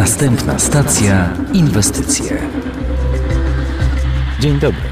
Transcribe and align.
Następna 0.00 0.58
stacja 0.58 1.36
inwestycje. 1.52 2.42
Dzień 4.40 4.58
dobry. 4.58 4.82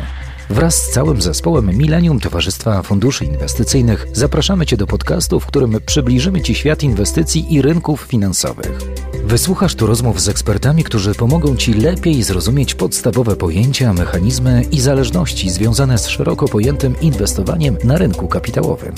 Wraz 0.51 0.83
z 0.83 0.91
całym 0.91 1.23
zespołem 1.23 1.77
Millennium 1.77 2.21
Towarzystwa 2.21 2.83
Funduszy 2.83 3.25
Inwestycyjnych 3.25 4.07
zapraszamy 4.13 4.67
Cię 4.67 4.77
do 4.77 4.87
podcastu, 4.87 5.41
w 5.41 5.47
którym 5.47 5.77
przybliżymy 5.87 6.41
Ci 6.41 6.55
świat 6.55 6.83
inwestycji 6.83 7.55
i 7.55 7.63
rynków 7.63 8.01
finansowych. 8.01 8.79
Wysłuchasz 9.25 9.75
tu 9.75 9.87
rozmów 9.87 10.21
z 10.21 10.29
ekspertami, 10.29 10.85
którzy 10.85 11.15
pomogą 11.15 11.57
Ci 11.57 11.75
lepiej 11.75 12.23
zrozumieć 12.23 12.75
podstawowe 12.75 13.37
pojęcia, 13.37 13.93
mechanizmy 13.93 14.63
i 14.73 14.81
zależności 14.81 15.51
związane 15.51 15.99
z 15.99 16.09
szeroko 16.09 16.49
pojętym 16.49 17.01
inwestowaniem 17.01 17.77
na 17.85 17.99
rynku 17.99 18.29
kapitałowym. 18.29 18.95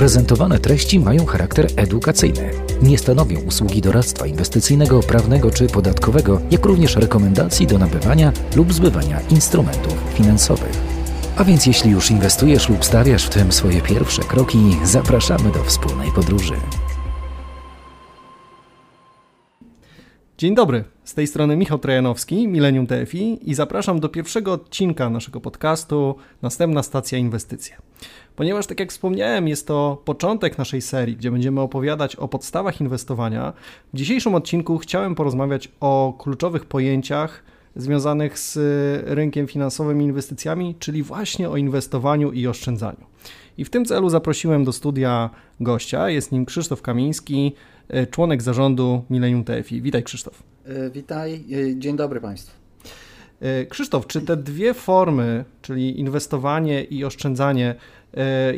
Prezentowane 0.00 0.58
treści 0.58 1.00
mają 1.00 1.26
charakter 1.26 1.66
edukacyjny. 1.76 2.50
Nie 2.82 2.98
stanowią 2.98 3.40
usługi 3.40 3.80
doradztwa 3.80 4.26
inwestycyjnego, 4.26 5.00
prawnego 5.00 5.50
czy 5.50 5.66
podatkowego, 5.66 6.40
jak 6.50 6.66
również 6.66 6.96
rekomendacji 6.96 7.66
do 7.66 7.78
nabywania 7.78 8.32
lub 8.56 8.72
zbywania 8.72 9.20
instrumentów 9.20 9.94
finansowych. 10.14 10.72
A 11.36 11.44
więc 11.44 11.66
jeśli 11.66 11.90
już 11.90 12.10
inwestujesz 12.10 12.68
lub 12.68 12.84
stawiasz 12.84 13.26
w 13.26 13.30
tym 13.30 13.52
swoje 13.52 13.80
pierwsze 13.80 14.22
kroki, 14.22 14.58
zapraszamy 14.84 15.52
do 15.52 15.64
wspólnej 15.64 16.12
podróży. 16.12 16.54
Dzień 20.38 20.54
dobry, 20.54 20.84
z 21.04 21.14
tej 21.14 21.26
strony 21.26 21.56
Michał 21.56 21.78
Trajanowski, 21.78 22.48
Millennium 22.48 22.86
TFI 22.86 23.50
i 23.50 23.54
zapraszam 23.54 24.00
do 24.00 24.08
pierwszego 24.08 24.52
odcinka 24.52 25.10
naszego 25.10 25.40
podcastu 25.40 26.14
Następna 26.42 26.82
stacja 26.82 27.18
inwestycje. 27.18 27.76
Ponieważ, 28.36 28.66
tak 28.66 28.80
jak 28.80 28.90
wspomniałem, 28.90 29.48
jest 29.48 29.66
to 29.66 30.02
początek 30.04 30.58
naszej 30.58 30.82
serii, 30.82 31.16
gdzie 31.16 31.30
będziemy 31.30 31.60
opowiadać 31.60 32.16
o 32.16 32.28
podstawach 32.28 32.80
inwestowania, 32.80 33.52
w 33.94 33.96
dzisiejszym 33.96 34.34
odcinku 34.34 34.78
chciałem 34.78 35.14
porozmawiać 35.14 35.68
o 35.80 36.14
kluczowych 36.18 36.64
pojęciach 36.64 37.42
związanych 37.76 38.38
z 38.38 38.58
rynkiem 39.06 39.46
finansowym 39.46 40.02
i 40.02 40.04
inwestycjami, 40.04 40.74
czyli 40.78 41.02
właśnie 41.02 41.50
o 41.50 41.56
inwestowaniu 41.56 42.32
i 42.32 42.46
oszczędzaniu. 42.46 43.06
I 43.58 43.64
w 43.64 43.70
tym 43.70 43.84
celu 43.84 44.08
zaprosiłem 44.08 44.64
do 44.64 44.72
studia 44.72 45.30
gościa, 45.60 46.10
jest 46.10 46.32
nim 46.32 46.46
Krzysztof 46.46 46.82
Kamiński, 46.82 47.52
członek 48.10 48.42
zarządu 48.42 49.04
Millennium 49.10 49.44
TFI. 49.44 49.82
Witaj 49.82 50.02
Krzysztof. 50.02 50.42
E, 50.66 50.90
witaj, 50.90 51.44
dzień 51.76 51.96
dobry 51.96 52.20
Państwu. 52.20 52.60
Krzysztof, 53.68 54.06
czy 54.06 54.20
te 54.20 54.36
dwie 54.36 54.74
formy, 54.74 55.44
czyli 55.62 56.00
inwestowanie 56.00 56.84
i 56.84 57.04
oszczędzanie, 57.04 57.74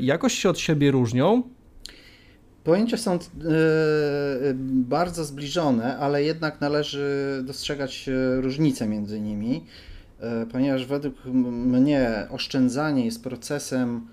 jakoś 0.00 0.33
się 0.34 0.50
od 0.50 0.58
siebie 0.58 0.91
różnią? 0.91 1.42
Pojęcia 2.64 2.97
są 2.97 3.19
bardzo 4.62 5.25
zbliżone, 5.25 5.97
ale 5.97 6.22
jednak 6.22 6.61
należy 6.61 7.41
dostrzegać 7.45 8.11
różnice 8.41 8.89
między 8.89 9.20
nimi, 9.20 9.64
ponieważ 10.53 10.86
według 10.86 11.25
mnie 11.25 12.27
oszczędzanie 12.30 13.05
jest 13.05 13.25
procesem 13.25 14.06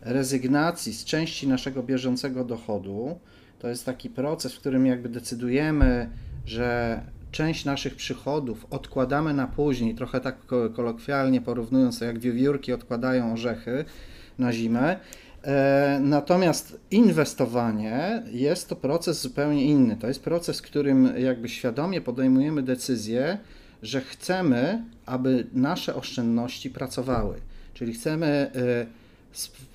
rezygnacji 0.00 0.92
z 0.92 1.04
części 1.04 1.48
naszego 1.48 1.82
bieżącego 1.82 2.44
dochodu. 2.44 3.18
To 3.58 3.68
jest 3.68 3.86
taki 3.86 4.10
proces, 4.10 4.54
w 4.54 4.58
którym 4.58 4.86
jakby 4.86 5.08
decydujemy, 5.08 6.10
że 6.46 7.00
część 7.30 7.64
naszych 7.64 7.94
przychodów 7.94 8.66
odkładamy 8.70 9.34
na 9.34 9.46
później, 9.46 9.94
trochę 9.94 10.20
tak 10.20 10.36
kolokwialnie 10.74 11.40
porównując 11.40 11.98
to, 11.98 12.04
jak 12.04 12.18
wiewiórki 12.18 12.72
odkładają 12.72 13.32
orzechy 13.32 13.84
na 14.38 14.52
zimę. 14.52 14.96
E, 15.44 16.00
natomiast 16.02 16.80
inwestowanie 16.90 18.22
jest 18.32 18.68
to 18.68 18.76
proces 18.76 19.20
zupełnie 19.20 19.64
inny. 19.64 19.96
To 19.96 20.08
jest 20.08 20.22
proces, 20.22 20.58
w 20.58 20.62
którym 20.62 21.12
jakby 21.18 21.48
świadomie 21.48 22.00
podejmujemy 22.00 22.62
decyzję, 22.62 23.38
że 23.82 24.00
chcemy, 24.00 24.84
aby 25.06 25.46
nasze 25.52 25.94
oszczędności 25.94 26.70
pracowały. 26.70 27.34
Czyli 27.74 27.92
chcemy 27.92 28.50
e, 28.54 28.86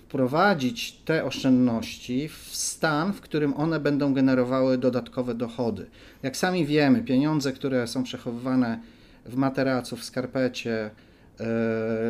wprowadzić 0.08 0.92
te 0.92 1.26
oszczędności 1.26 2.30
w 2.30 2.56
stan, 2.56 3.14
w 3.14 3.22
którym 3.22 3.54
one 3.54 3.80
będą 3.80 4.14
generowały 4.14 4.78
dodatkowe 4.78 5.36
dochody. 5.36 5.86
Jak 6.24 6.38
sami 6.38 6.66
wiemy, 6.66 7.04
pieniądze, 7.04 7.52
które 7.54 7.88
są 7.88 8.04
przechowywane 8.04 8.80
w 9.26 9.36
materacu, 9.36 9.96
w 9.98 10.04
skarpecie, 10.04 10.90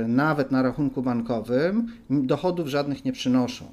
nawet 0.07 0.51
na 0.51 0.61
rachunku 0.61 1.01
bankowym, 1.01 1.87
dochodów 2.09 2.67
żadnych 2.67 3.05
nie 3.05 3.11
przynoszą. 3.11 3.65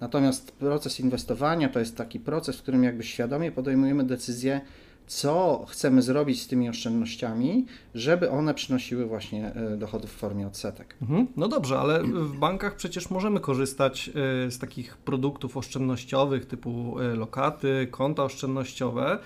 Natomiast 0.00 0.52
proces 0.52 1.00
inwestowania 1.00 1.68
to 1.68 1.78
jest 1.78 1.96
taki 1.96 2.20
proces, 2.20 2.56
w 2.56 2.62
którym 2.62 2.84
jakby 2.84 3.02
świadomie 3.02 3.52
podejmujemy 3.52 4.04
decyzję, 4.04 4.60
co 5.10 5.64
chcemy 5.68 6.02
zrobić 6.02 6.42
z 6.42 6.46
tymi 6.46 6.68
oszczędnościami, 6.68 7.66
żeby 7.94 8.30
one 8.30 8.54
przynosiły 8.54 9.06
właśnie 9.06 9.54
e, 9.54 9.76
dochody 9.76 10.06
w 10.06 10.10
formie 10.10 10.46
odsetek. 10.46 10.96
Mhm. 11.02 11.26
No 11.36 11.48
dobrze, 11.48 11.78
ale 11.78 12.02
w 12.02 12.38
bankach 12.38 12.76
przecież 12.76 13.10
możemy 13.10 13.40
korzystać 13.40 14.08
e, 14.08 14.50
z 14.50 14.58
takich 14.58 14.96
produktów 14.96 15.56
oszczędnościowych 15.56 16.46
typu 16.46 17.00
e, 17.00 17.14
lokaty, 17.14 17.88
konta 17.90 18.24
oszczędnościowe. 18.24 19.18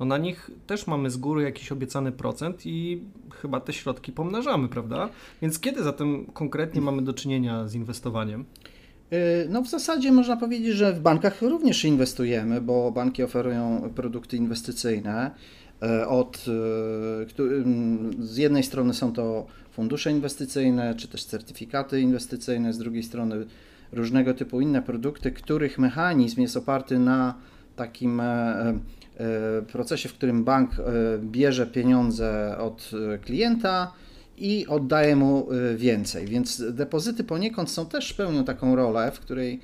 No 0.00 0.06
na 0.06 0.18
nich 0.18 0.50
też 0.66 0.86
mamy 0.86 1.10
z 1.10 1.16
góry 1.16 1.42
jakiś 1.42 1.72
obiecany 1.72 2.12
procent 2.12 2.66
i 2.66 3.02
chyba 3.42 3.60
te 3.60 3.72
środki 3.72 4.12
pomnażamy, 4.12 4.68
prawda? 4.68 5.08
Więc 5.42 5.58
kiedy 5.58 5.82
zatem 5.82 6.26
konkretnie 6.26 6.80
mamy 6.80 7.02
do 7.02 7.12
czynienia 7.12 7.68
z 7.68 7.74
inwestowaniem? 7.74 8.44
Y, 9.12 9.46
no 9.48 9.62
w 9.62 9.68
zasadzie 9.68 10.12
można 10.12 10.36
powiedzieć, 10.36 10.74
że 10.74 10.92
w 10.92 11.00
bankach 11.00 11.42
również 11.42 11.84
inwestujemy, 11.84 12.60
bo 12.60 12.92
banki 12.92 13.22
oferują 13.22 13.90
produkty 13.94 14.36
inwestycyjne. 14.36 15.30
Y, 15.82 16.06
od, 16.06 16.36
y, 16.36 16.40
z 18.24 18.36
jednej 18.36 18.62
strony 18.62 18.94
są 18.94 19.12
to 19.12 19.46
fundusze 19.72 20.10
inwestycyjne, 20.10 20.94
czy 20.94 21.08
też 21.08 21.24
certyfikaty 21.24 22.00
inwestycyjne, 22.00 22.72
z 22.72 22.78
drugiej 22.78 23.02
strony 23.02 23.46
różnego 23.92 24.34
typu 24.34 24.60
inne 24.60 24.82
produkty, 24.82 25.30
których 25.32 25.78
mechanizm 25.78 26.40
jest 26.40 26.56
oparty 26.56 26.98
na 26.98 27.34
takim 27.76 28.20
e, 28.20 28.24
e, 28.24 28.78
procesie, 29.72 30.08
w 30.08 30.14
którym 30.14 30.44
bank 30.44 30.70
e, 30.78 30.82
bierze 31.18 31.66
pieniądze 31.66 32.58
od 32.58 32.90
klienta, 33.24 33.92
i 34.40 34.66
oddaje 34.66 35.16
mu 35.16 35.48
więcej. 35.76 36.26
Więc 36.26 36.62
depozyty 36.72 37.24
poniekąd 37.24 37.70
są 37.70 37.86
też 37.86 38.12
pełnią 38.12 38.44
taką 38.44 38.76
rolę, 38.76 39.10
w 39.10 39.20
której 39.20 39.60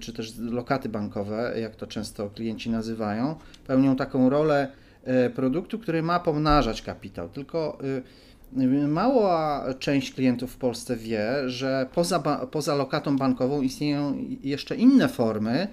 czy 0.00 0.12
też 0.12 0.38
lokaty 0.38 0.88
bankowe, 0.88 1.54
jak 1.60 1.76
to 1.76 1.86
często 1.86 2.30
klienci 2.30 2.70
nazywają, 2.70 3.34
pełnią 3.66 3.96
taką 3.96 4.30
rolę 4.30 4.68
produktu, 5.34 5.78
który 5.78 6.02
ma 6.02 6.20
pomnażać 6.20 6.82
kapitał. 6.82 7.28
Tylko 7.28 7.78
mała 8.88 9.64
część 9.78 10.14
klientów 10.14 10.52
w 10.52 10.56
Polsce 10.56 10.96
wie, 10.96 11.32
że 11.46 11.86
poza, 11.94 12.18
poza 12.50 12.74
lokatą 12.74 13.16
bankową 13.16 13.62
istnieją 13.62 14.16
jeszcze 14.42 14.76
inne 14.76 15.08
formy, 15.08 15.68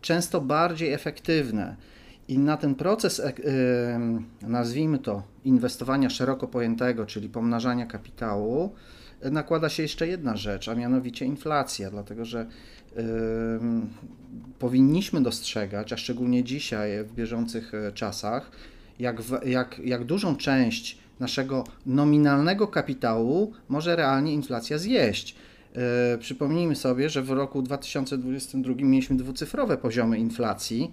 często 0.00 0.40
bardziej 0.40 0.92
efektywne 0.92 1.76
i 2.28 2.38
na 2.38 2.56
ten 2.56 2.74
proces, 2.74 3.20
e, 3.20 3.32
nazwijmy 4.42 4.98
to, 4.98 5.22
inwestowania 5.44 6.10
szeroko 6.10 6.48
pojętego, 6.48 7.06
czyli 7.06 7.28
pomnażania 7.28 7.86
kapitału, 7.86 8.74
e, 9.20 9.30
nakłada 9.30 9.68
się 9.68 9.82
jeszcze 9.82 10.08
jedna 10.08 10.36
rzecz, 10.36 10.68
a 10.68 10.74
mianowicie 10.74 11.24
inflacja, 11.24 11.90
dlatego 11.90 12.24
że 12.24 12.46
powinniśmy 14.58 15.20
dostrzegać, 15.22 15.92
a 15.92 15.96
szczególnie 15.96 16.44
dzisiaj 16.44 17.04
w 17.04 17.14
bieżących 17.14 17.74
e, 17.74 17.92
czasach, 17.92 18.50
jak, 18.98 19.22
jak, 19.46 19.78
jak 19.84 20.04
dużą 20.04 20.36
część 20.36 20.98
naszego 21.20 21.64
nominalnego 21.86 22.68
kapitału 22.68 23.52
może 23.68 23.96
realnie 23.96 24.34
inflacja 24.34 24.78
zjeść. 24.78 25.36
Przypomnijmy 26.18 26.76
sobie, 26.76 27.08
że 27.10 27.22
w 27.22 27.30
roku 27.30 27.62
2022 27.62 28.74
mieliśmy 28.78 29.16
dwucyfrowe 29.16 29.76
poziomy 29.76 30.18
inflacji 30.18 30.92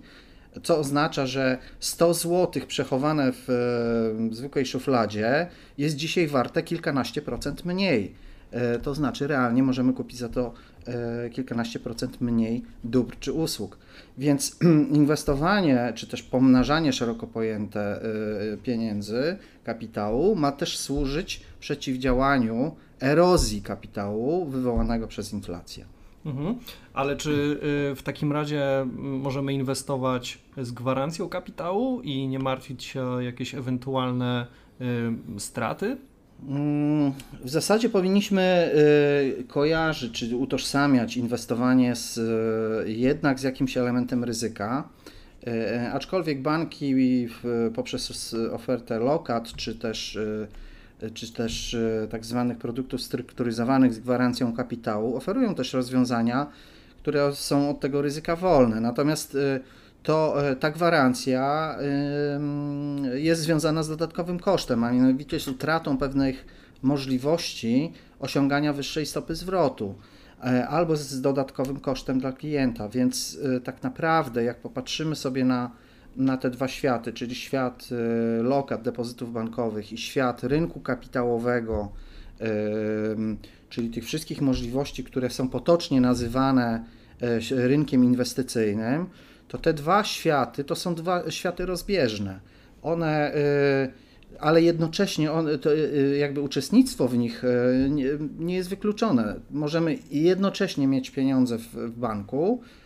co 0.63 0.78
oznacza, 0.78 1.25
że 1.25 1.57
100 1.79 2.13
zł 2.13 2.63
przechowane 2.68 3.31
w, 3.31 3.45
w 4.30 4.36
zwykłej 4.36 4.65
szufladzie 4.65 5.48
jest 5.77 5.95
dzisiaj 5.95 6.27
warte 6.27 6.63
kilkanaście 6.63 7.21
procent 7.21 7.65
mniej. 7.65 8.15
E, 8.51 8.80
to 8.80 8.95
znaczy, 8.95 9.27
realnie 9.27 9.63
możemy 9.63 9.94
kupić 9.94 10.18
za 10.18 10.30
to 10.30 10.53
e, 10.88 11.30
kilkanaście 11.30 11.80
procent 11.80 12.21
mniej 12.21 12.63
dóbr 12.83 13.15
czy 13.19 13.33
usług. 13.33 13.77
Więc 14.18 14.57
inwestowanie, 15.00 15.92
czy 15.95 16.07
też 16.07 16.24
pomnażanie 16.24 16.94
szeroko 16.94 17.27
pojęte 17.27 18.01
e, 18.01 18.57
pieniędzy, 18.57 19.38
kapitału, 19.63 20.36
ma 20.36 20.51
też 20.51 20.77
służyć 20.77 21.42
przeciwdziałaniu 21.59 22.75
erozji 23.01 23.62
kapitału 23.62 24.45
wywołanego 24.45 25.07
przez 25.07 25.33
inflację. 25.33 25.86
Mhm. 26.25 26.56
Ale 26.94 27.15
czy 27.15 27.31
y, 27.91 27.95
w 27.95 28.03
takim 28.03 28.31
razie 28.31 28.88
możemy 28.97 29.53
inwestować 29.53 30.39
z 30.57 30.71
gwarancją 30.71 31.29
kapitału 31.29 32.01
i 32.01 32.27
nie 32.27 32.39
martwić 32.39 32.83
się 32.83 33.03
o 33.03 33.21
jakieś 33.21 33.56
ewentualne 33.56 34.47
y, 34.81 35.39
straty? 35.39 35.97
Mm, 36.47 37.13
w 37.44 37.50
zasadzie 37.50 37.89
powinniśmy 37.89 38.71
y, 39.39 39.44
kojarzyć 39.44 40.13
czy 40.13 40.38
utożsamiać 40.38 41.18
inwestowanie 41.18 41.95
z, 41.95 42.19
jednak 42.89 43.39
z 43.39 43.44
jakimś 43.44 43.77
elementem 43.77 44.23
ryzyka. 44.23 44.89
Aczkolwiek 45.94 46.41
banki 46.41 46.95
poprzez 47.75 48.35
ofertę 48.53 49.00
lokat, 49.00 49.53
czy 49.53 49.75
też 49.75 50.19
czy 51.13 51.33
też 51.33 51.77
tak 52.09 52.25
zwanych 52.25 52.57
produktów 52.57 53.01
strukturyzowanych 53.01 53.94
z 53.94 54.00
gwarancją 54.00 54.53
kapitału, 54.53 55.15
oferują 55.15 55.56
też 55.56 55.74
rozwiązania, 55.74 56.48
które 56.98 57.36
są 57.36 57.69
od 57.69 57.80
tego 57.80 58.01
ryzyka 58.01 58.36
wolne. 58.36 58.81
Natomiast 58.81 59.38
to 60.03 60.36
ta 60.59 60.71
gwarancja 60.71 61.75
jest 63.13 63.42
związana 63.42 63.83
z 63.83 63.89
dodatkowym 63.89 64.39
kosztem, 64.39 64.83
a 64.83 64.92
mianowicie 64.92 65.39
z 65.39 65.48
utratą 65.48 65.98
pewnych 65.98 66.45
możliwości 66.81 67.94
osiągania 68.19 68.74
wyższej 68.74 69.06
stopy 69.06 69.36
zwrotu 69.36 69.95
e, 70.44 70.68
albo 70.68 70.95
z 70.95 71.21
dodatkowym 71.21 71.80
kosztem 71.80 72.19
dla 72.19 72.31
klienta. 72.31 72.89
Więc 72.89 73.38
e, 73.56 73.59
tak 73.59 73.83
naprawdę, 73.83 74.44
jak 74.44 74.59
popatrzymy 74.59 75.15
sobie 75.15 75.45
na, 75.45 75.71
na 76.16 76.38
te 76.38 76.50
dwa 76.50 76.68
światy, 76.68 77.13
czyli 77.13 77.36
świat 77.36 77.90
e, 77.92 78.44
lokat, 78.44 78.81
depozytów 78.81 79.34
bankowych 79.34 79.94
i 79.94 79.98
świat 79.98 80.44
rynku 80.44 80.80
kapitałowego, 80.80 81.92
czyli 83.69 83.90
tych 83.90 84.06
wszystkich 84.06 84.42
możliwości, 84.42 85.04
które 85.04 85.30
są 85.30 85.50
potocznie 85.50 86.02
nazywane 86.02 86.84
rynkiem 87.52 88.04
inwestycyjnym, 88.04 89.06
to 89.48 89.58
te 89.58 89.74
dwa 89.74 90.04
światy 90.04 90.63
to 90.63 90.75
są 90.75 90.96
dwa 90.96 91.31
światy 91.31 91.66
rozbieżne. 91.66 92.40
One 92.81 93.31
ale 94.40 94.62
jednocześnie 94.62 95.30
to 95.62 95.74
y, 95.74 96.18
jakby 96.18 96.42
uczestnictwo 96.42 97.07
w 97.07 97.18
nich 97.18 97.44
y, 97.44 97.90
nie, 98.40 98.56
jest 98.56 98.69
wykluczone. 98.69 99.36
Możemy 99.52 99.98
jednocześnie 100.12 100.88
mieć 100.88 101.10
pieniądze 101.10 101.57
w, 101.57 101.92
banku, 101.98 102.62
y, 102.62 102.81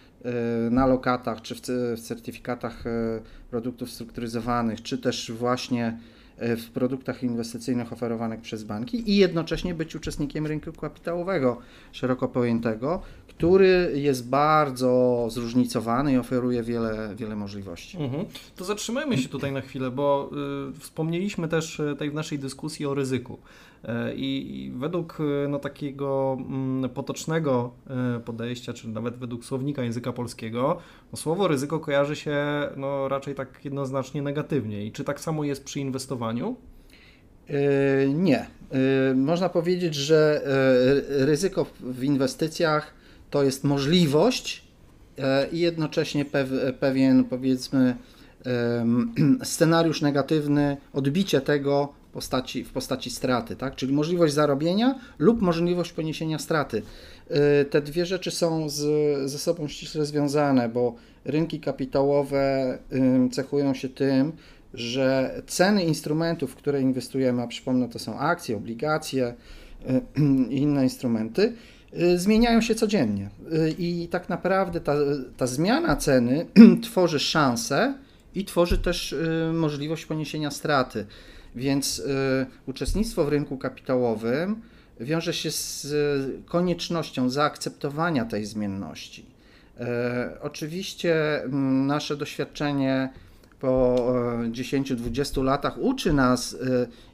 na 0.71 0.87
lokatach, 0.87 1.41
czy 1.41 1.55
w, 1.55 1.59
certyfikatach 1.99 2.83
produktów 3.49 3.91
strukturyzowanych, 3.91 4.81
czy 4.81 4.97
też 4.97 5.31
właśnie 5.31 5.97
w 6.37 6.69
produktach 6.73 7.23
inwestycyjnych 7.23 7.93
oferowanych 7.93 8.41
przez 8.41 8.63
banki 8.63 9.11
i 9.11 9.17
jednocześnie 9.17 9.73
być 9.73 9.95
uczestnikiem 9.95 10.47
rynku 10.47 10.73
kapitałowego 10.73 11.57
szeroko 11.91 12.27
pojętego, 12.27 13.01
który 13.27 13.91
jest 13.95 14.29
bardzo 14.29 15.27
zróżnicowany 15.31 16.13
i 16.13 16.17
oferuje 16.17 16.63
wiele, 16.63 17.15
wiele 17.15 17.35
możliwości. 17.35 17.97
Mhm. 17.97 18.25
To 18.55 18.65
zatrzymajmy 18.65 19.17
się 19.17 19.29
tutaj 19.29 19.51
na 19.51 19.61
chwilę, 19.61 19.91
bo 19.91 20.29
y, 20.75 20.79
wspomnieliśmy 20.79 21.47
też 21.47 21.79
y, 21.79 21.83
tutaj 21.89 22.09
w 22.09 22.13
naszej 22.13 22.39
dyskusji 22.39 22.85
o 22.85 22.93
ryzyku. 22.93 23.37
Y, 23.85 24.13
I, 24.15 24.71
według 24.75 25.19
y, 25.19 25.47
no, 25.49 25.59
takiego 25.59 26.37
mm, 26.39 26.89
potocznego 26.89 27.71
y, 28.17 28.19
podejścia, 28.19 28.73
czy 28.73 28.87
nawet 28.87 29.17
według 29.17 29.45
słownika 29.45 29.83
języka 29.83 30.13
polskiego, 30.13 30.77
no, 31.11 31.17
słowo 31.17 31.47
ryzyko 31.47 31.79
kojarzy 31.79 32.15
się 32.15 32.37
no, 32.77 33.07
raczej 33.07 33.35
tak 33.35 33.65
jednoznacznie 33.65 34.21
negatywnie. 34.21 34.85
I 34.85 34.91
czy 34.91 35.03
tak 35.03 35.19
samo 35.19 35.43
jest 35.43 35.63
przy 35.63 35.79
inwestowaniu? 35.79 36.55
Nie. 38.13 38.47
Można 39.15 39.49
powiedzieć, 39.49 39.95
że 39.95 40.41
ryzyko 41.07 41.65
w 41.79 42.03
inwestycjach 42.03 42.93
to 43.29 43.43
jest 43.43 43.63
możliwość 43.63 44.63
e, 45.17 45.47
i 45.51 45.59
jednocześnie 45.59 46.25
pewien, 46.79 47.23
powiedzmy, 47.23 47.95
scenariusz 49.43 50.01
negatywny, 50.01 50.77
odbicie 50.93 51.41
tego 51.41 51.93
postaci, 52.15 52.63
w 52.63 52.71
postaci 52.71 53.09
straty, 53.09 53.55
tak? 53.55 53.75
czyli 53.75 53.93
możliwość 53.93 54.33
zarobienia 54.33 54.99
lub 55.19 55.41
możliwość 55.41 55.91
poniesienia 55.91 56.39
straty. 56.39 56.81
E, 57.29 57.65
te 57.65 57.81
dwie 57.81 58.05
rzeczy 58.05 58.31
są 58.31 58.69
z, 58.69 58.81
ze 59.29 59.39
sobą 59.39 59.67
ściśle 59.67 60.05
związane, 60.05 60.69
bo 60.69 60.95
rynki 61.25 61.59
kapitałowe 61.59 62.77
cechują 63.31 63.73
się 63.73 63.89
tym, 63.89 64.31
że 64.73 65.35
ceny 65.47 65.83
instrumentów, 65.83 66.51
w 66.51 66.55
które 66.55 66.81
inwestujemy, 66.81 67.41
a 67.41 67.47
przypomnę, 67.47 67.89
to 67.89 67.99
są 67.99 68.19
akcje, 68.19 68.57
obligacje 68.57 69.33
i 70.49 70.57
inne 70.57 70.83
instrumenty, 70.83 71.53
Y, 71.99 72.19
zmieniają 72.19 72.61
się 72.61 72.75
codziennie. 72.75 73.29
Y, 73.53 73.75
I 73.79 74.07
tak 74.07 74.29
naprawdę 74.29 74.81
ta, 74.81 74.95
ta 75.37 75.47
zmiana 75.47 75.95
ceny 75.95 76.45
tworzy 76.83 77.19
szansę 77.19 77.93
i 78.35 78.45
tworzy 78.45 78.77
też 78.77 79.13
y, 79.13 79.51
możliwość 79.53 80.05
poniesienia 80.05 80.51
straty. 80.51 81.05
Więc 81.55 82.03
uczestnictwo 82.65 83.25
w 83.25 83.29
rynku 83.29 83.57
kapitałowym 83.57 84.61
wiąże 84.99 85.33
się 85.33 85.51
z 85.51 85.87
koniecznością 86.45 87.29
zaakceptowania 87.29 88.25
tej 88.25 88.45
zmienności. 88.45 89.25
Oczywiście 90.41 91.43
mm, 91.43 91.87
nasze 91.87 92.17
doświadczenie 92.17 93.09
po 93.59 93.95
10-20 94.51 95.43
latach 95.43 95.77
uczy 95.77 96.13
nas, 96.13 96.57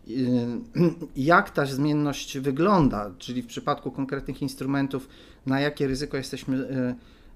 jak 1.16 1.50
ta 1.50 1.66
zmienność 1.66 2.40
wygląda, 2.40 3.12
czyli 3.18 3.42
w 3.42 3.48
przypadku 3.48 3.92
konkretnych 3.92 4.42
instrumentów, 4.42 5.10
na 5.46 5.60
jakie 5.60 5.88
ryzyko 5.88 6.18
jesteśmy 6.18 6.58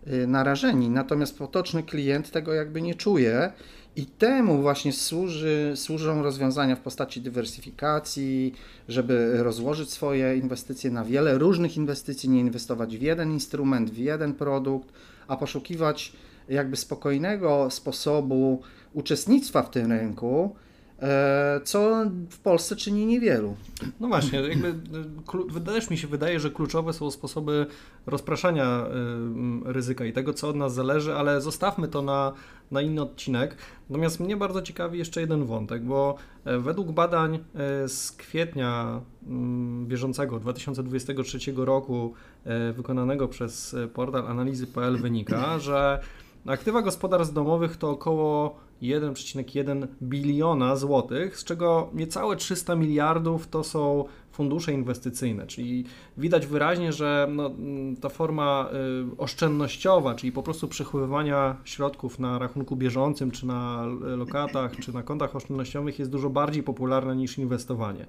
y, 0.08 0.14
y, 0.14 0.28
narażeni. 0.28 0.90
Natomiast 0.90 1.38
potoczny 1.38 1.84
klient 1.84 2.32
tego 2.32 2.54
jakby 2.54 2.82
nie 2.82 2.96
czuje 2.96 3.52
i 3.96 4.06
temu 4.06 4.62
właśnie 4.62 4.94
służy, 4.94 5.74
służą 5.76 6.24
rozwiązania 6.24 6.76
w 6.76 6.80
postaci 6.80 7.22
dywersyfikacji, 7.22 8.54
żeby 8.90 9.44
rozłożyć 9.44 9.92
swoje 9.92 10.38
inwestycje 10.38 10.92
na 10.92 11.06
wiele 11.06 11.38
różnych 11.38 11.78
inwestycji, 11.78 12.30
nie 12.30 12.40
inwestować 12.40 12.98
w 12.98 13.02
jeden 13.02 13.32
instrument, 13.32 13.90
w 13.90 13.98
jeden 13.98 14.34
produkt, 14.34 14.90
a 15.28 15.38
poszukiwać 15.38 16.14
jakby 16.50 16.78
spokojnego 16.78 17.72
sposobu 17.72 18.62
uczestnictwa 18.94 19.64
w 19.64 19.70
tym 19.70 19.92
rynku, 19.92 20.56
co 21.64 22.06
w 22.30 22.40
Polsce 22.40 22.76
czyni 22.76 23.06
niewielu. 23.06 23.56
No 24.00 24.08
właśnie, 24.08 24.40
jakby 24.40 24.74
też 25.66 25.90
mi 25.90 25.98
się 25.98 26.08
wydaje, 26.08 26.40
że 26.40 26.52
kluczowe 26.52 26.94
są 26.94 27.12
sposoby 27.12 27.66
rozpraszania 28.06 28.88
y, 29.68 29.74
ryzyka 29.74 30.06
i 30.06 30.14
tego, 30.14 30.34
co 30.34 30.50
od 30.50 30.56
nas 30.56 30.74
zależy, 30.74 31.16
ale 31.16 31.42
zostawmy 31.42 31.88
to 31.88 32.02
na, 32.02 32.34
na 32.72 32.82
inny 32.82 33.02
odcinek. 33.02 33.58
Natomiast 33.90 34.20
mnie 34.20 34.38
bardzo 34.38 34.62
ciekawi 34.62 35.00
jeszcze 35.00 35.22
jeden 35.22 35.46
wątek, 35.46 35.84
bo 35.84 36.16
e, 36.46 36.60
według 36.60 36.92
badań 36.92 37.36
e, 37.36 37.40
z 37.90 38.12
kwietnia 38.12 39.02
bieżącego 39.84 40.40
2023 40.40 41.38
roku 41.56 42.14
wykonanego 42.74 43.28
przez 43.28 43.76
portal 43.94 44.28
analizy.pl 44.28 44.98
wynika, 44.98 45.60
że 45.60 46.00
aktywa 46.46 46.82
gospodarstw 46.82 47.34
domowych 47.34 47.78
to 47.78 47.90
około 47.90 48.65
1,1 48.82 49.88
biliona 50.02 50.76
złotych, 50.76 51.40
z 51.40 51.44
czego 51.44 51.90
niecałe 51.94 52.36
300 52.36 52.76
miliardów 52.76 53.48
to 53.48 53.64
są 53.64 54.06
fundusze 54.32 54.74
inwestycyjne, 54.74 55.48
czyli 55.48 55.86
widać 56.18 56.48
wyraźnie, 56.48 56.94
że 56.94 57.28
no, 57.32 57.52
ta 58.02 58.10
forma 58.10 58.70
y, 59.14 59.18
oszczędnościowa, 59.18 60.16
czyli 60.16 60.32
po 60.32 60.44
prostu 60.44 60.68
przechowywania 60.68 61.56
środków 61.64 62.20
na 62.20 62.40
rachunku 62.40 62.76
bieżącym, 62.76 63.32
czy 63.32 63.48
na 63.48 63.86
lokatach, 64.18 64.76
czy 64.80 64.94
na 64.94 65.04
kontach 65.04 65.36
oszczędnościowych 65.36 66.00
jest 66.00 66.12
dużo 66.12 66.30
bardziej 66.30 66.64
popularna 66.64 67.14
niż 67.14 67.38
inwestowanie. 67.38 68.06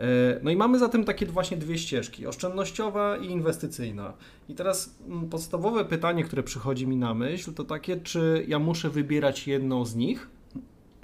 E, 0.00 0.40
no 0.42 0.50
i 0.50 0.56
mamy 0.56 0.78
zatem 0.78 1.04
takie 1.04 1.26
właśnie 1.26 1.56
dwie 1.56 1.78
ścieżki, 1.78 2.26
oszczędnościowa 2.26 3.16
i 3.16 3.26
inwestycyjna. 3.26 4.12
I 4.48 4.54
teraz 4.54 4.94
mm, 5.08 5.28
podstawowe 5.28 5.84
pytanie, 5.84 6.24
które 6.24 6.42
przychodzi 6.42 6.86
mi 6.86 6.96
na 6.96 7.14
myśl, 7.14 7.52
to 7.52 7.64
takie, 7.64 7.96
czy 7.96 8.44
ja 8.48 8.58
muszę 8.58 8.90
wybierać 8.90 9.46
jedną 9.46 9.84
z 9.84 9.96
nich? 9.96 10.28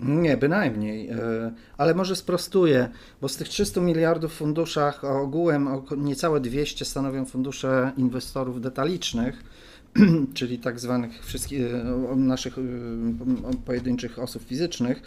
Nie, 0.00 0.36
bynajmniej, 0.36 1.08
e, 1.08 1.52
ale 1.78 1.94
może 1.94 2.16
sprostuję, 2.16 2.88
bo 3.20 3.28
z 3.28 3.36
tych 3.36 3.48
300 3.48 3.80
miliardów 3.80 4.32
funduszach 4.32 5.04
ogółem 5.04 5.68
niecałe 5.96 6.40
200 6.40 6.84
stanowią 6.84 7.24
fundusze 7.24 7.92
inwestorów 7.96 8.60
detalicznych, 8.60 9.44
czyli 10.34 10.58
tak 10.58 10.80
zwanych 10.80 11.24
wszystkich 11.24 11.60
e, 11.60 12.16
naszych 12.16 12.56
pojedynczych 13.64 14.18
osób 14.18 14.42
fizycznych, 14.42 15.02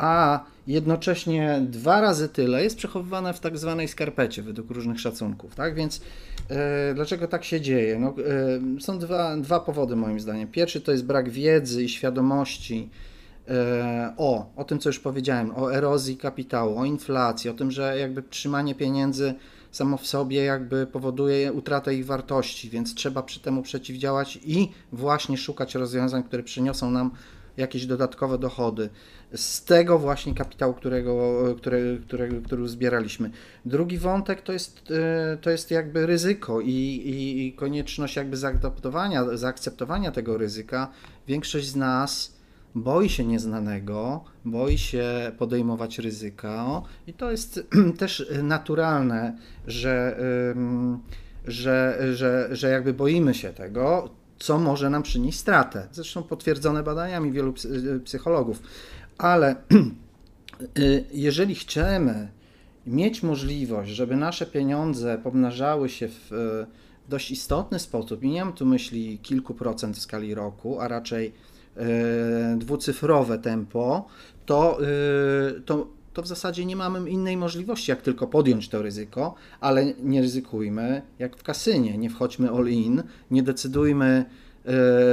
a 0.00 0.44
jednocześnie 0.66 1.60
dwa 1.62 2.00
razy 2.00 2.28
tyle 2.28 2.64
jest 2.64 2.76
przechowywane 2.76 3.34
w 3.34 3.40
tak 3.40 3.58
zwanej 3.58 3.88
skarpecie 3.88 4.42
według 4.42 4.70
różnych 4.70 5.00
szacunków. 5.00 5.54
Tak 5.54 5.74
więc 5.74 6.00
e, 6.50 6.94
dlaczego 6.94 7.28
tak 7.28 7.44
się 7.44 7.60
dzieje? 7.60 7.98
No, 7.98 8.14
e, 8.76 8.80
są 8.80 8.98
dwa, 8.98 9.36
dwa 9.36 9.60
powody 9.60 9.96
moim 9.96 10.20
zdaniem. 10.20 10.48
Pierwszy 10.48 10.80
to 10.80 10.92
jest 10.92 11.04
brak 11.04 11.30
wiedzy 11.30 11.84
i 11.84 11.88
świadomości 11.88 12.90
e, 13.48 14.14
o, 14.16 14.52
o 14.56 14.64
tym, 14.64 14.78
co 14.78 14.88
już 14.88 14.98
powiedziałem, 14.98 15.52
o 15.56 15.74
erozji 15.74 16.16
kapitału, 16.16 16.78
o 16.78 16.84
inflacji, 16.84 17.50
o 17.50 17.54
tym, 17.54 17.70
że 17.70 17.98
jakby 17.98 18.22
trzymanie 18.22 18.74
pieniędzy 18.74 19.34
samo 19.70 19.96
w 19.96 20.06
sobie 20.06 20.44
jakby 20.44 20.86
powoduje 20.86 21.52
utratę 21.52 21.94
ich 21.94 22.06
wartości, 22.06 22.70
więc 22.70 22.94
trzeba 22.94 23.22
przy 23.22 23.40
temu 23.40 23.62
przeciwdziałać 23.62 24.38
i 24.44 24.68
właśnie 24.92 25.36
szukać 25.36 25.74
rozwiązań, 25.74 26.22
które 26.22 26.42
przyniosą 26.42 26.90
nam 26.90 27.10
jakieś 27.56 27.86
dodatkowe 27.86 28.38
dochody 28.38 28.90
z 29.34 29.64
tego 29.64 29.98
właśnie 29.98 30.34
kapitału, 30.34 30.74
którego, 30.74 31.44
które, 31.56 31.78
które, 32.06 32.28
który 32.28 32.68
zbieraliśmy. 32.68 33.30
Drugi 33.64 33.98
wątek 33.98 34.42
to 34.42 34.52
jest, 34.52 34.90
e, 34.90 35.36
to 35.36 35.50
jest 35.50 35.70
jakby 35.70 36.06
ryzyko 36.06 36.60
i, 36.60 36.68
i, 36.68 37.46
i 37.46 37.52
konieczność 37.52 38.16
jakby 38.16 38.36
zaadaptowania, 38.36 39.36
zaakceptowania 39.36 40.10
tego 40.10 40.38
ryzyka. 40.38 40.90
Większość 41.28 41.66
z 41.66 41.76
nas 41.76 42.40
boi 42.74 43.08
się 43.08 43.24
nieznanego, 43.24 44.24
boi 44.44 44.78
się 44.78 45.32
podejmować 45.38 45.98
ryzyko 45.98 46.82
i 47.06 47.12
to 47.12 47.30
jest 47.30 47.68
też 47.98 48.32
naturalne, 48.42 49.36
że, 49.66 50.16
że, 51.46 51.98
że, 52.14 52.48
że 52.52 52.70
jakby 52.70 52.92
boimy 52.92 53.34
się 53.34 53.52
tego, 53.52 54.10
co 54.40 54.58
może 54.58 54.90
nam 54.90 55.02
przynieść 55.02 55.38
stratę. 55.38 55.88
Zresztą 55.92 56.22
potwierdzone 56.22 56.82
badaniami 56.82 57.32
wielu 57.32 57.54
psychologów. 58.04 58.62
Ale 59.18 59.56
y, 60.78 61.04
jeżeli 61.12 61.54
chcemy 61.54 62.28
mieć 62.86 63.22
możliwość, 63.22 63.90
żeby 63.90 64.16
nasze 64.16 64.46
pieniądze 64.46 65.18
pomnażały 65.22 65.88
się 65.88 66.08
w 66.08 66.30
dość 67.08 67.30
istotny 67.30 67.78
sposób, 67.78 68.22
i 68.22 68.28
nie 68.28 68.44
mam 68.44 68.54
tu 68.54 68.66
myśli 68.66 69.18
kilku 69.18 69.54
procent 69.54 69.96
w 69.96 70.00
skali 70.00 70.34
roku, 70.34 70.80
a 70.80 70.88
raczej 70.88 71.32
dwucyfrowe 72.56 73.38
tempo, 73.38 74.06
to, 74.46 74.78
to, 75.64 75.86
to 76.12 76.22
w 76.22 76.26
zasadzie 76.26 76.64
nie 76.64 76.76
mamy 76.76 77.10
innej 77.10 77.36
możliwości, 77.36 77.90
jak 77.90 78.02
tylko 78.02 78.26
podjąć 78.26 78.68
to 78.68 78.82
ryzyko, 78.82 79.34
ale 79.60 79.94
nie 80.02 80.20
ryzykujmy 80.20 81.02
jak 81.18 81.36
w 81.36 81.42
kasynie, 81.42 81.98
nie 81.98 82.10
wchodźmy 82.10 82.50
all 82.50 82.68
in, 82.68 83.02
nie 83.30 83.42
decydujmy 83.42 84.24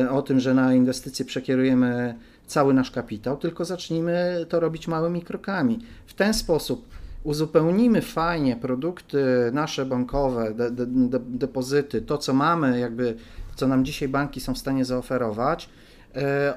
e, 0.04 0.10
o 0.10 0.22
tym, 0.22 0.40
że 0.40 0.54
na 0.54 0.74
inwestycje 0.74 1.26
przekierujemy 1.26 2.16
cały 2.48 2.74
nasz 2.74 2.92
kapitał, 2.92 3.38
tylko 3.38 3.66
zacznijmy 3.66 4.46
to 4.50 4.60
robić 4.60 4.88
małymi 4.88 5.22
krokami. 5.22 5.80
W 6.06 6.14
ten 6.14 6.34
sposób 6.34 6.88
uzupełnimy 7.24 8.02
fajnie 8.02 8.56
produkty 8.56 9.26
nasze 9.54 9.86
bankowe, 9.86 10.54
de, 10.54 10.72
de, 10.72 10.86
de, 10.86 11.20
depozyty, 11.20 12.02
to 12.02 12.18
co 12.18 12.34
mamy, 12.34 12.80
jakby 12.80 13.16
co 13.56 13.68
nam 13.68 13.86
dzisiaj 13.86 14.08
banki 14.08 14.42
są 14.42 14.54
w 14.54 14.58
stanie 14.58 14.86
zaoferować, 14.86 15.70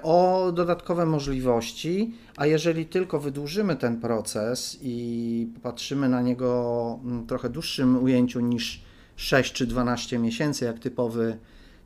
o 0.02 0.52
dodatkowe 0.54 1.06
możliwości, 1.06 2.14
a 2.36 2.46
jeżeli 2.46 2.86
tylko 2.86 3.20
wydłużymy 3.20 3.76
ten 3.76 4.00
proces 4.00 4.78
i 4.82 5.48
popatrzymy 5.54 6.08
na 6.08 6.22
niego 6.22 6.98
w 7.04 7.26
trochę 7.26 7.48
dłuższym 7.48 8.02
ujęciu 8.02 8.40
niż 8.40 8.82
6 9.16 9.52
czy 9.52 9.66
12 9.66 10.18
miesięcy, 10.18 10.64
jak 10.64 10.78
typowy, 10.78 11.38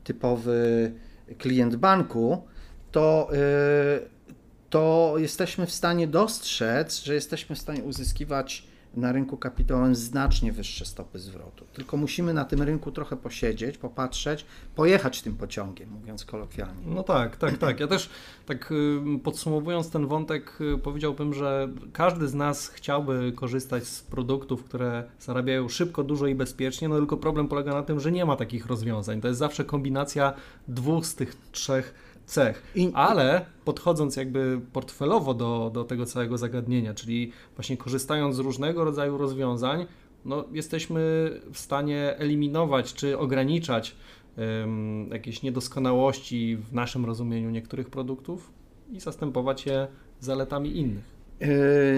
typowy 0.03 0.91
klient 1.37 1.75
banku, 1.75 2.43
to 2.91 3.29
e, 3.33 4.15
to 4.69 5.13
jesteśmy 5.17 5.65
w 5.65 5.71
stanie 5.71 6.07
dostrzec, 6.07 7.03
że 7.03 7.13
jesteśmy 7.13 7.55
w 7.55 7.59
stanie 7.59 7.83
uzyskiwać 7.83 8.67
na 8.97 9.11
rynku 9.11 9.37
kapitałowym 9.37 9.95
znacznie 9.95 10.51
wyższe 10.51 10.85
stopy 10.85 11.19
zwrotu. 11.19 11.65
Tylko 11.73 11.97
musimy 11.97 12.33
na 12.33 12.45
tym 12.45 12.61
rynku 12.61 12.91
trochę 12.91 13.17
posiedzieć, 13.17 13.77
popatrzeć, 13.77 14.45
pojechać 14.75 15.21
tym 15.21 15.35
pociągiem, 15.35 15.89
mówiąc 15.89 16.25
kolokwialnie. 16.25 16.81
No 16.85 17.03
tak, 17.03 17.37
tak, 17.37 17.57
tak. 17.57 17.79
Ja 17.79 17.87
też 17.87 18.09
tak 18.45 18.71
y, 18.71 19.19
podsumowując 19.23 19.89
ten 19.89 20.07
wątek, 20.07 20.57
y, 20.61 20.77
powiedziałbym, 20.77 21.33
że 21.33 21.69
każdy 21.93 22.27
z 22.27 22.33
nas 22.33 22.67
chciałby 22.67 23.33
korzystać 23.35 23.87
z 23.87 24.03
produktów, 24.03 24.63
które 24.63 25.03
zarabiają 25.19 25.69
szybko, 25.69 26.03
dużo 26.03 26.27
i 26.27 26.35
bezpiecznie, 26.35 26.89
no 26.89 26.97
tylko 26.97 27.17
problem 27.17 27.47
polega 27.47 27.73
na 27.73 27.83
tym, 27.83 27.99
że 27.99 28.11
nie 28.11 28.25
ma 28.25 28.35
takich 28.35 28.65
rozwiązań. 28.65 29.21
To 29.21 29.27
jest 29.27 29.39
zawsze 29.39 29.65
kombinacja 29.65 30.33
dwóch 30.67 31.05
z 31.05 31.15
tych 31.15 31.35
trzech 31.51 32.14
cech. 32.25 32.73
Ale 32.93 33.45
podchodząc 33.65 34.15
jakby 34.15 34.61
portfelowo 34.73 35.33
do, 35.33 35.71
do 35.73 35.83
tego 35.83 36.05
całego 36.05 36.37
zagadnienia, 36.37 36.93
czyli 36.93 37.31
właśnie 37.55 37.77
korzystając 37.77 38.35
z 38.35 38.39
różnego 38.39 38.83
rodzaju 38.83 39.17
rozwiązań, 39.17 39.85
no, 40.25 40.45
jesteśmy 40.51 41.31
w 41.53 41.57
stanie 41.57 42.15
eliminować 42.17 42.93
czy 42.93 43.17
ograniczać 43.17 43.95
um, 44.37 45.09
jakieś 45.11 45.43
niedoskonałości 45.43 46.57
w 46.57 46.73
naszym 46.73 47.05
rozumieniu 47.05 47.49
niektórych 47.49 47.89
produktów 47.89 48.51
i 48.91 48.99
zastępować 48.99 49.65
je 49.65 49.87
zaletami 50.19 50.77
innych. 50.77 51.15
Yy, 51.39 51.47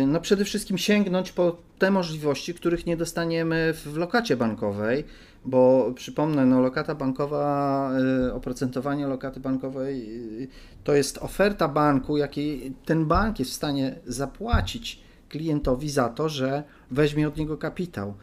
no 0.08 0.22
przede 0.22 0.46
wszystkim 0.46 0.78
sięgnąć 0.78 1.32
po 1.32 1.58
te 1.80 1.92
możliwości, 1.92 2.54
których 2.54 2.86
nie 2.86 2.98
dostaniemy 2.98 3.74
w 3.74 3.98
lokacie 3.98 4.38
bankowej, 4.38 5.04
bo 5.48 5.92
przypomnę, 5.96 6.46
no 6.46 6.62
lokata 6.62 6.96
bankowa, 6.96 7.92
y, 8.27 8.34
oprocentowanie 8.34 9.08
lokaty 9.08 9.39
bankowej 9.39 10.10
y, 10.44 10.48
to 10.84 10.96
jest 10.96 11.18
oferta 11.18 11.68
banku, 11.68 12.18
jakiej 12.18 12.74
ten 12.86 13.06
bank 13.06 13.39
jest 13.39 13.51
w 13.51 13.56
stanie 13.56 13.96
zapłacić 14.08 15.01
klientowi 15.30 15.89
za 15.89 16.10
to, 16.10 16.30
że 16.30 16.63
weźmie 16.92 17.27
od 17.27 17.38
niego 17.38 17.58
kapitał. 17.58 18.13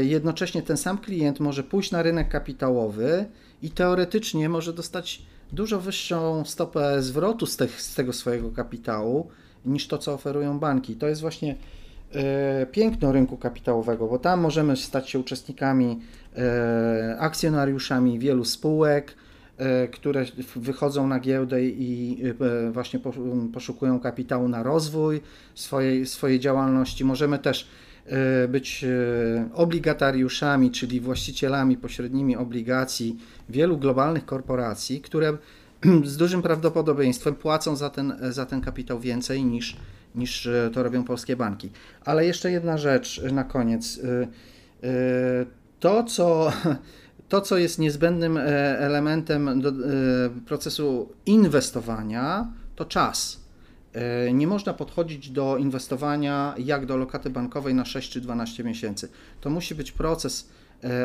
Y, 0.00 0.04
jednocześnie 0.04 0.62
ten 0.62 0.76
sam 0.76 0.98
klient 0.98 1.40
może 1.40 1.62
pójść 1.62 1.90
na 1.90 2.02
rynek 2.02 2.28
kapitałowy 2.28 3.26
i 3.62 3.70
teoretycznie 3.70 4.48
może 4.48 4.72
dostać 4.72 5.22
dużo 5.52 5.80
wyższą 5.80 6.44
stopę 6.44 7.02
zwrotu 7.02 7.46
z, 7.46 7.56
tych, 7.56 7.82
z 7.82 7.94
tego 7.94 8.12
swojego 8.12 8.50
kapitału 8.50 9.28
niż 9.64 9.88
to, 9.88 9.98
co 9.98 10.12
oferują 10.12 10.58
banki. 10.58 10.96
To 10.96 11.08
jest 11.08 11.20
właśnie 11.20 11.56
piękno 12.72 13.12
rynku 13.12 13.36
kapitałowego, 13.36 14.06
bo 14.06 14.18
tam 14.18 14.40
możemy 14.40 14.76
stać 14.76 15.10
się 15.10 15.18
uczestnikami 15.18 16.00
E, 16.36 17.16
akcjonariuszami 17.18 18.18
wielu 18.18 18.44
spółek, 18.44 19.14
e, 19.58 19.88
które 19.88 20.24
wychodzą 20.56 21.06
na 21.06 21.20
giełdę 21.20 21.64
i 21.64 22.22
e, 22.40 22.70
właśnie 22.70 23.00
poszukują 23.52 24.00
kapitału 24.00 24.48
na 24.48 24.62
rozwój 24.62 25.20
swojej, 25.54 26.06
swojej 26.06 26.40
działalności. 26.40 27.04
Możemy 27.04 27.38
też 27.38 27.68
być 28.48 28.84
obligatariuszami, 29.54 30.70
czyli 30.70 31.00
właścicielami 31.00 31.76
pośrednimi 31.76 32.36
obligacji 32.36 33.16
wielu 33.48 33.78
globalnych 33.78 34.24
korporacji, 34.26 35.00
które 35.00 35.36
z 36.04 36.16
dużym 36.16 36.42
prawdopodobieństwem 36.42 37.34
płacą 37.34 37.76
za 37.76 37.90
ten, 37.90 38.12
za 38.30 38.46
ten 38.46 38.60
kapitał 38.60 39.00
więcej 39.00 39.44
niż, 39.44 39.76
niż 40.14 40.48
to 40.72 40.82
robią 40.82 41.04
polskie 41.04 41.36
banki. 41.36 41.70
Ale 42.04 42.26
jeszcze 42.26 42.50
jedna 42.50 42.78
rzecz 42.78 43.22
na 43.32 43.44
koniec 43.44 44.00
to, 45.80 46.04
co, 46.04 46.52
to, 47.28 47.40
co 47.40 47.58
jest 47.58 47.78
niezbędnym 47.78 48.36
e, 48.36 48.42
elementem 48.78 49.60
do, 49.60 49.68
e, 49.68 49.74
procesu 50.46 51.12
inwestowania, 51.26 52.52
to 52.76 52.84
czas. 52.84 53.40
E, 53.92 54.32
nie 54.32 54.46
można 54.46 54.74
podchodzić 54.74 55.30
do 55.30 55.56
inwestowania 55.56 56.54
jak 56.58 56.86
do 56.86 56.96
lokaty 56.96 57.30
bankowej 57.30 57.74
na 57.74 57.84
6 57.84 58.12
czy 58.12 58.20
12 58.20 58.64
miesięcy. 58.64 59.08
To 59.40 59.50
musi 59.50 59.74
być 59.74 59.92
proces 59.92 60.50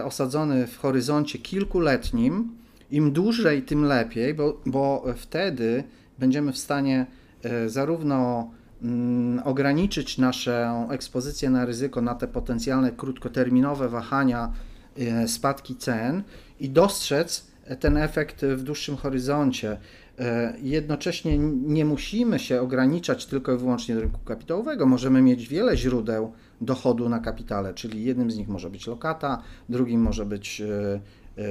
osadzony 0.04 0.68
w 0.68 0.78
horyzoncie 0.78 1.40
kilkuletnim. 1.40 2.58
Im 2.92 3.12
dłużej, 3.12 3.64
tym 3.64 3.84
lepiej, 3.84 4.34
bo, 4.34 4.62
bo 4.66 5.06
wtedy 5.16 5.84
będziemy 6.20 6.52
w 6.52 6.58
stanie 6.58 7.06
zarówno 7.68 8.52
ograniczyć 9.44 10.18
naszą 10.18 10.90
ekspozycję 10.90 11.50
na 11.50 11.66
ryzyko, 11.66 12.02
na 12.02 12.16
te 12.16 12.28
potencjalne 12.28 12.92
krótkoterminowe 12.92 13.90
wahania 13.90 14.52
E, 14.98 15.28
spadki 15.28 15.76
cen 15.76 16.24
i 16.60 16.70
dostrzec 16.70 17.48
ten 17.80 17.98
efekt 17.98 18.46
w 18.46 18.64
dłuższym 18.64 18.96
horyzoncie. 18.96 19.78
E, 20.20 20.54
jednocześnie 20.62 21.38
nie 21.38 21.86
musimy 21.86 22.40
się 22.40 22.62
ograniczać 22.62 23.26
tylko 23.26 23.54
i 23.54 23.58
wyłącznie 23.58 23.96
do 23.96 24.02
rynku 24.02 24.20
kapitałowego. 24.26 24.86
Możemy 24.86 25.22
mieć 25.22 25.48
wiele 25.48 25.78
źródeł 25.78 26.32
dochodu 26.62 27.10
na 27.10 27.20
kapitale, 27.20 27.74
czyli 27.74 28.04
jednym 28.04 28.32
z 28.32 28.38
nich 28.38 28.48
może 28.48 28.70
być 28.70 28.88
lokata, 28.88 29.42
drugim 29.70 30.02
może 30.02 30.26
być 30.26 30.62
e, 30.62 31.00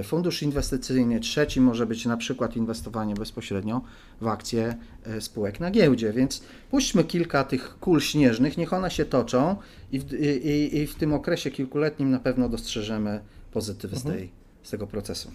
fundusz 0.04 0.42
inwestycyjny, 0.42 1.20
trzecim 1.20 1.64
może 1.64 1.86
być 1.86 2.06
na 2.06 2.16
przykład 2.16 2.56
inwestowanie 2.56 3.14
bezpośrednio 3.14 3.80
w 4.20 4.26
akcje 4.26 4.76
spółek 5.20 5.60
na 5.60 5.70
giełdzie. 5.70 6.12
Więc 6.12 6.42
puśćmy 6.70 7.04
kilka 7.04 7.44
tych 7.44 7.78
kul 7.78 8.00
śnieżnych, 8.00 8.58
niech 8.58 8.72
one 8.72 8.90
się 8.90 9.04
toczą 9.04 9.56
i 9.92 10.00
w, 10.00 10.12
i, 10.12 10.76
i 10.78 10.86
w 10.86 10.94
tym 10.94 11.12
okresie 11.12 11.50
kilkuletnim 11.50 12.10
na 12.10 12.18
pewno 12.18 12.48
dostrzeżemy 12.48 13.20
pozytywy 13.52 13.96
mhm. 13.96 14.14
z, 14.14 14.18
tej, 14.18 14.30
z 14.62 14.70
tego 14.70 14.86
procesu. 14.86 15.30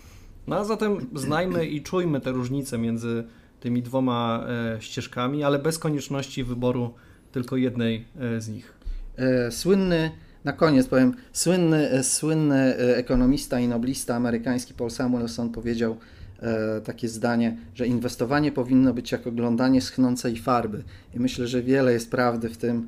No 0.48 0.56
a 0.56 0.64
zatem 0.64 1.08
znajmy 1.16 1.66
i 1.66 1.82
czujmy 1.82 2.22
te 2.22 2.32
różnice 2.32 2.78
między 2.78 3.24
tymi 3.60 3.82
dwoma 3.82 4.46
e, 4.48 4.82
ścieżkami, 4.82 5.44
ale 5.44 5.60
bez 5.60 5.80
konieczności 5.80 6.44
wyboru 6.44 6.94
tylko 7.32 7.58
jednej 7.58 8.06
e, 8.20 8.42
z 8.42 8.50
nich. 8.50 8.74
E, 9.18 9.52
słynny, 9.52 10.12
na 10.44 10.54
koniec 10.54 10.88
powiem, 10.88 11.14
słynny, 11.34 11.90
e, 11.90 12.04
słynny 12.04 12.56
e, 12.56 12.98
ekonomista 12.98 13.60
i 13.60 13.68
noblista 13.68 14.16
amerykański 14.16 14.74
Paul 14.74 14.92
Samuelson 14.92 15.50
powiedział 15.50 15.98
e, 16.40 16.82
takie 16.82 17.08
zdanie, 17.08 17.58
że 17.76 17.88
inwestowanie 17.88 18.52
powinno 18.52 18.94
być 18.94 19.12
jak 19.12 19.28
oglądanie 19.28 19.82
schnącej 19.82 20.38
farby. 20.38 20.84
I 21.16 21.20
myślę, 21.20 21.48
że 21.48 21.62
wiele 21.62 21.94
jest 21.94 22.12
prawdy 22.12 22.50
w 22.50 22.58
tym. 22.58 22.88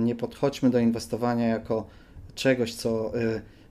nie 0.00 0.14
podchodźmy 0.14 0.70
do 0.70 0.78
inwestowania 0.78 1.48
jako 1.48 1.86
czegoś, 2.34 2.74
co 2.74 3.12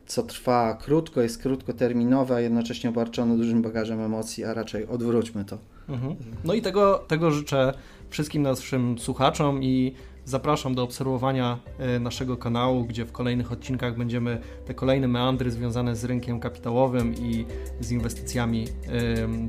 co 0.06 0.24
trwa 0.24 0.78
krótko, 0.82 1.22
jest 1.22 1.42
krótkoterminowe, 1.42 2.36
a 2.36 2.40
jednocześnie 2.40 2.90
obarczone 2.90 3.38
dużym 3.38 3.62
bagażem 3.62 4.02
emocji, 4.02 4.44
a 4.44 4.54
raczej 4.54 4.88
odwróćmy 4.88 5.46
to. 5.46 5.58
Mhm. 5.90 6.16
No 6.44 6.54
i 6.54 6.62
tego, 6.62 7.06
tego 7.08 7.32
życzę 7.32 7.74
wszystkim 8.10 8.42
naszym 8.42 9.00
słuchaczom 9.00 9.64
i 9.64 9.94
Zapraszam 10.26 10.76
do 10.76 10.84
obserwowania 10.84 11.60
e, 11.80 12.00
naszego 12.00 12.38
kanału, 12.38 12.86
gdzie 12.86 13.06
w 13.06 13.12
kolejnych 13.12 13.52
odcinkach 13.52 13.98
będziemy 13.98 14.42
te 14.66 14.74
kolejne 14.74 15.08
meandry 15.08 15.52
związane 15.52 15.96
z 15.96 16.04
rynkiem 16.04 16.40
kapitałowym 16.40 17.16
i 17.16 17.46
z 17.80 17.92
inwestycjami 17.92 18.68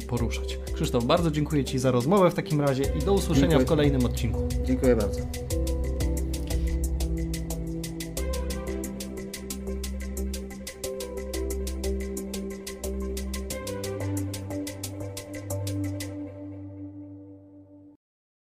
poruszać. 0.08 0.58
Krzysztof, 0.74 1.04
bardzo 1.04 1.30
dziękuję 1.30 1.64
Ci 1.64 1.78
za 1.78 1.90
rozmowę 1.90 2.30
w 2.30 2.34
takim 2.34 2.60
razie 2.60 2.82
i 2.98 3.04
do 3.04 3.12
usłyszenia 3.12 3.48
dziękuję. 3.48 3.66
w 3.66 3.68
kolejnym 3.68 4.04
odcinku. 4.04 4.48
Dziękuję 4.64 4.96
bardzo. 4.96 5.20